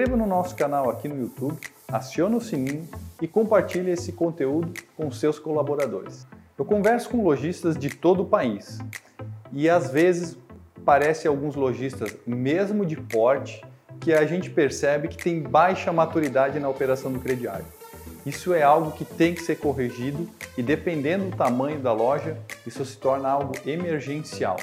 [0.00, 2.88] inscreva no nosso canal aqui no YouTube, acione o sininho
[3.20, 6.26] e compartilhe esse conteúdo com seus colaboradores.
[6.58, 8.78] Eu converso com lojistas de todo o país
[9.52, 10.38] e às vezes
[10.86, 13.62] parece alguns lojistas, mesmo de porte,
[14.00, 17.66] que a gente percebe que tem baixa maturidade na operação do crediário.
[18.24, 20.26] Isso é algo que tem que ser corrigido
[20.56, 24.56] e dependendo do tamanho da loja, isso se torna algo emergencial.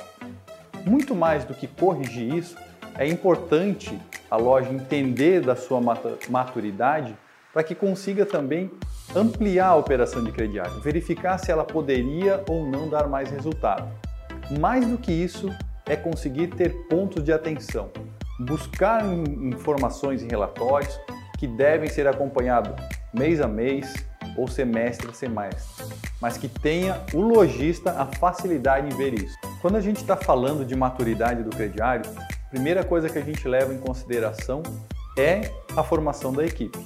[0.84, 2.56] Muito mais do que corrigir isso,
[2.98, 5.80] é importante a loja entender da sua
[6.30, 7.16] maturidade
[7.54, 8.70] para que consiga também
[9.16, 13.88] ampliar a operação de crediário, verificar se ela poderia ou não dar mais resultado.
[14.60, 15.50] Mais do que isso,
[15.86, 17.90] é conseguir ter pontos de atenção,
[18.40, 21.00] buscar informações e relatórios
[21.38, 22.74] que devem ser acompanhados
[23.14, 23.94] mês a mês
[24.36, 25.86] ou semestre a semestre,
[26.22, 29.36] mas que tenha o lojista a facilidade em ver isso.
[29.62, 32.04] Quando a gente está falando de maturidade do crediário,
[32.50, 34.64] primeira coisa que a gente leva em consideração
[35.18, 36.80] é a formação da equipe.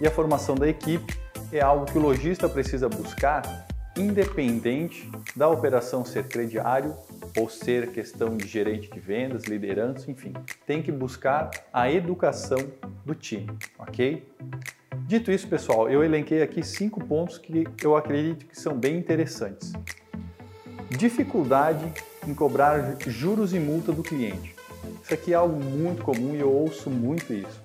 [0.00, 1.18] E a formação da equipe
[1.52, 3.42] é algo que o lojista precisa buscar
[3.96, 6.94] independente da operação ser crediário
[7.36, 10.32] ou ser questão de gerente de vendas, liderança, enfim,
[10.66, 12.58] tem que buscar a educação
[13.04, 14.26] do time, ok?
[15.06, 19.72] Dito isso, pessoal, eu elenquei aqui cinco pontos que eu acredito que são bem interessantes.
[20.88, 21.92] Dificuldade
[22.26, 24.59] em cobrar juros e multa do cliente.
[25.10, 27.60] Isso aqui é algo muito comum e eu ouço muito isso.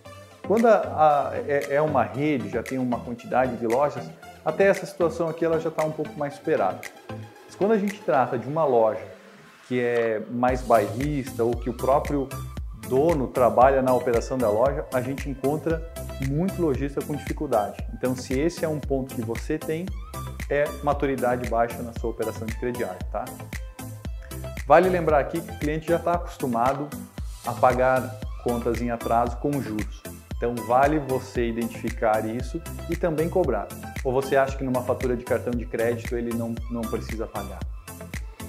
[0.47, 4.03] Quando a, a, é, é uma rede, já tem uma quantidade de lojas,
[4.43, 6.81] até essa situação aqui ela já está um pouco mais superada.
[7.45, 9.03] Mas quando a gente trata de uma loja
[9.67, 12.27] que é mais bairrista ou que o próprio
[12.89, 15.87] dono trabalha na operação da loja, a gente encontra
[16.27, 17.77] muito lojista com dificuldade.
[17.93, 19.85] Então, se esse é um ponto que você tem,
[20.49, 23.23] é maturidade baixa na sua operação de crediário, tá?
[24.65, 26.89] Vale lembrar aqui que o cliente já está acostumado
[27.45, 30.02] a pagar contas em atraso com juros.
[30.37, 33.67] Então vale você identificar isso e também cobrar.
[34.03, 37.59] Ou você acha que numa fatura de cartão de crédito ele não, não precisa pagar?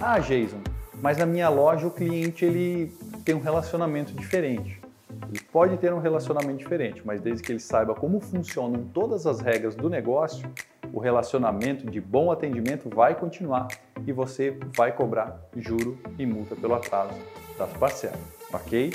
[0.00, 0.60] Ah, Jason,
[1.00, 2.92] mas na minha loja o cliente ele
[3.24, 4.80] tem um relacionamento diferente.
[5.28, 9.40] Ele pode ter um relacionamento diferente, mas desde que ele saiba como funcionam todas as
[9.40, 10.48] regras do negócio,
[10.92, 13.68] o relacionamento de bom atendimento vai continuar
[14.06, 17.14] e você vai cobrar juro e multa pelo atraso
[17.58, 18.20] das parcelas,
[18.52, 18.94] ok?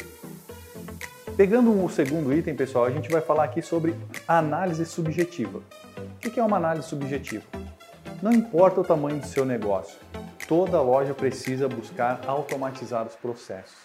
[1.35, 3.95] Pegando o segundo item, pessoal, a gente vai falar aqui sobre
[4.27, 5.61] análise subjetiva.
[5.97, 7.43] O que é uma análise subjetiva?
[8.21, 9.97] Não importa o tamanho do seu negócio,
[10.47, 13.77] toda loja precisa buscar automatizar os processos.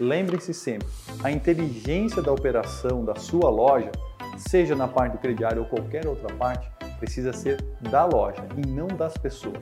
[0.00, 0.88] Lembre-se sempre,
[1.22, 3.92] a inteligência da operação da sua loja,
[4.38, 6.66] seja na parte do crediário ou qualquer outra parte,
[6.98, 9.60] precisa ser da loja e não das pessoas.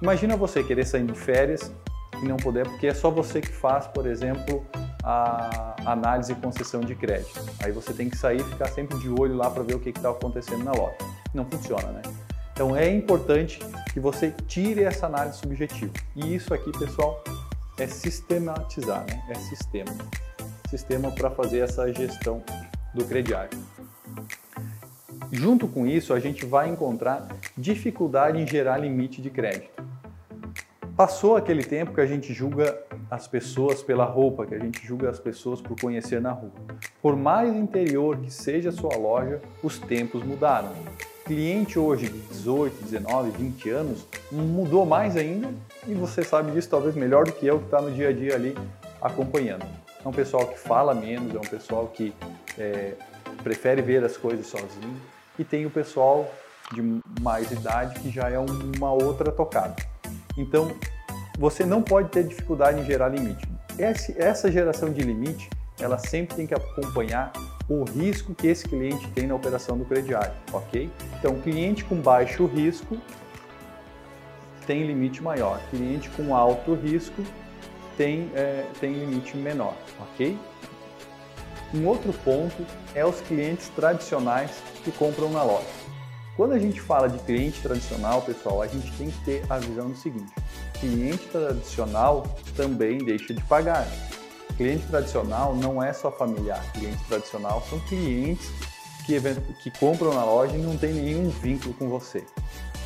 [0.00, 1.72] Imagina você querer sair de férias
[2.22, 4.64] e não poder, porque é só você que faz, por exemplo,
[5.02, 7.40] a análise e concessão de crédito.
[7.62, 9.90] Aí você tem que sair e ficar sempre de olho lá para ver o que
[9.90, 10.96] está acontecendo na loja.
[11.32, 12.02] Não funciona, né?
[12.52, 13.58] Então é importante
[13.92, 15.92] que você tire essa análise subjetiva.
[16.14, 17.22] E isso aqui, pessoal,
[17.78, 19.22] é sistematizar, né?
[19.30, 19.92] É sistema.
[20.68, 22.42] Sistema para fazer essa gestão
[22.94, 23.58] do crediário.
[25.32, 29.82] Junto com isso, a gente vai encontrar dificuldade em gerar limite de crédito.
[31.00, 32.78] Passou aquele tempo que a gente julga
[33.10, 36.52] as pessoas pela roupa, que a gente julga as pessoas por conhecer na rua.
[37.00, 40.70] Por mais interior que seja a sua loja, os tempos mudaram
[41.24, 45.48] cliente hoje de 18, 19, 20 anos mudou mais ainda
[45.88, 48.34] e você sabe disso talvez melhor do que eu que está no dia a dia
[48.34, 48.54] ali
[49.00, 49.64] acompanhando.
[50.04, 52.12] É um pessoal que fala menos, é um pessoal que
[52.58, 52.92] é,
[53.42, 55.00] prefere ver as coisas sozinho
[55.38, 56.30] e tem o pessoal
[56.74, 59.89] de mais idade que já é uma outra tocada.
[60.36, 60.72] Então,
[61.38, 63.48] você não pode ter dificuldade em gerar limite.
[63.78, 65.48] Essa geração de limite,
[65.80, 67.32] ela sempre tem que acompanhar
[67.68, 70.90] o risco que esse cliente tem na operação do crediário, ok?
[71.18, 72.98] Então, cliente com baixo risco
[74.66, 77.24] tem limite maior, cliente com alto risco
[77.96, 80.38] tem, é, tem limite menor, ok?
[81.72, 84.50] Um outro ponto é os clientes tradicionais
[84.82, 85.79] que compram na loja.
[86.40, 89.90] Quando a gente fala de cliente tradicional, pessoal, a gente tem que ter a visão
[89.90, 90.32] do seguinte:
[90.80, 93.86] cliente tradicional também deixa de pagar.
[94.56, 96.64] Cliente tradicional não é só familiar.
[96.72, 98.48] Cliente tradicional são clientes
[99.04, 99.20] que,
[99.62, 102.24] que compram na loja e não tem nenhum vínculo com você.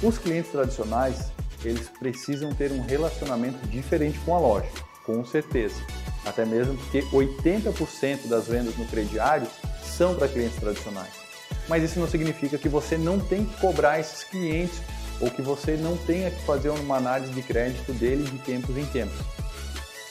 [0.02, 1.30] Os clientes tradicionais,
[1.64, 4.66] eles precisam ter um relacionamento diferente com a loja,
[5.06, 5.80] com certeza.
[6.26, 9.46] Até mesmo porque 80% das vendas no crediário
[9.80, 11.23] são para clientes tradicionais.
[11.68, 14.80] Mas isso não significa que você não tem que cobrar esses clientes
[15.20, 18.84] ou que você não tenha que fazer uma análise de crédito deles de tempos em
[18.86, 19.18] tempos.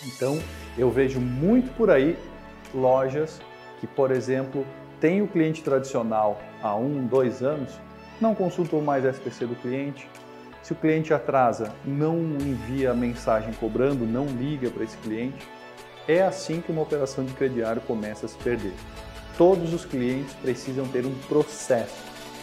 [0.05, 0.39] Então,
[0.77, 2.17] eu vejo muito por aí
[2.73, 3.39] lojas
[3.79, 4.65] que, por exemplo,
[4.99, 7.71] tem o cliente tradicional há um, dois anos,
[8.19, 10.09] não consultou mais a SPC do cliente.
[10.61, 15.45] Se o cliente atrasa, não envia mensagem cobrando, não liga para esse cliente.
[16.07, 18.73] É assim que uma operação de crediário começa a se perder.
[19.37, 21.95] Todos os clientes precisam ter um processo.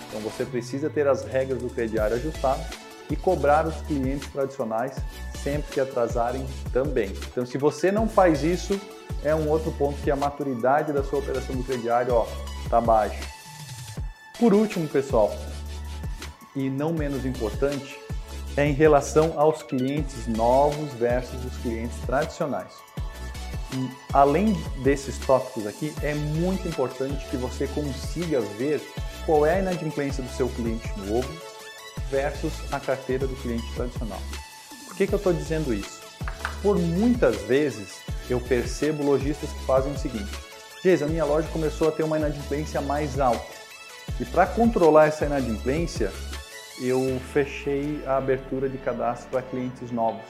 [0.09, 2.67] Então você precisa ter as regras do crediário ajustadas
[3.09, 4.97] e cobrar os clientes tradicionais
[5.43, 7.11] sempre que atrasarem também.
[7.31, 8.81] Então se você não faz isso,
[9.25, 12.27] é um outro ponto que a maturidade da sua operação do crediário, ó,
[12.69, 13.23] tá baixa.
[14.39, 15.31] Por último, pessoal,
[16.57, 17.99] e não menos importante,
[18.57, 22.73] é em relação aos clientes novos versus os clientes tradicionais.
[24.13, 24.53] Além
[24.83, 28.81] desses tópicos aqui, é muito importante que você consiga ver
[29.25, 31.29] qual é a inadimplência do seu cliente novo
[32.11, 34.21] versus a carteira do cliente tradicional.
[34.87, 36.01] Por que, que eu estou dizendo isso?
[36.63, 40.31] Por muitas vezes eu percebo lojistas que fazem o seguinte:
[40.83, 43.61] Geis, a minha loja começou a ter uma inadimplência mais alta.
[44.19, 46.13] E para controlar essa inadimplência,
[46.81, 50.25] eu fechei a abertura de cadastro para clientes novos.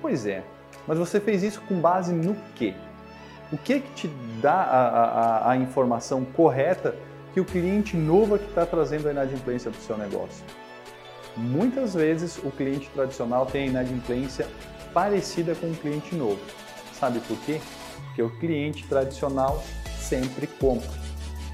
[0.00, 0.42] Pois é,
[0.90, 2.74] mas você fez isso com base no quê?
[3.52, 4.10] O que, que te
[4.42, 6.96] dá a, a, a informação correta
[7.32, 10.44] que o cliente novo é que está trazendo a inadimplência para o seu negócio?
[11.36, 14.48] Muitas vezes o cliente tradicional tem a inadimplência
[14.92, 16.40] parecida com o cliente novo.
[16.92, 17.60] Sabe por quê?
[18.06, 19.62] Porque o cliente tradicional
[19.96, 20.90] sempre compra.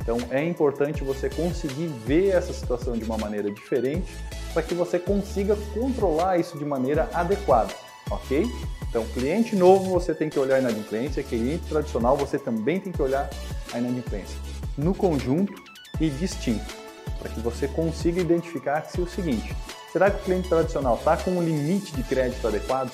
[0.01, 4.17] Então é importante você conseguir ver essa situação de uma maneira diferente
[4.55, 7.75] para que você consiga controlar isso de maneira adequada,
[8.11, 8.47] ok?
[8.89, 13.03] Então, cliente novo você tem que olhar a inadimplência, cliente tradicional você também tem que
[13.03, 13.29] olhar
[13.73, 14.37] a inadimplência
[14.77, 15.55] no conjunto
[16.01, 16.75] e distinto,
[17.19, 19.55] para que você consiga identificar se é o seguinte:
[19.93, 22.91] será que o cliente tradicional está com um limite de crédito adequado?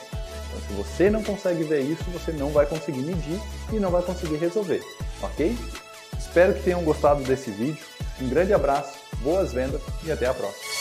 [0.48, 3.40] Então, se você não consegue ver isso, você não vai conseguir medir
[3.72, 4.82] e não vai conseguir resolver,
[5.22, 5.56] ok?
[6.18, 7.84] Espero que tenham gostado desse vídeo.
[8.20, 10.71] Um grande abraço, boas vendas e até a próxima.